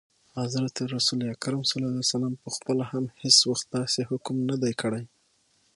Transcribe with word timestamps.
حضرت 0.39 0.75
رسول 0.95 1.19
اکرم 1.35 1.61
ص 1.69 1.71
پخپله 2.43 2.83
هم 2.91 3.05
هیڅ 3.21 3.37
وخت 3.51 3.65
داسي 3.75 4.01
حکم 4.09 4.35
نه 4.49 4.55
دی 4.61 4.73
کړی. 4.81 5.03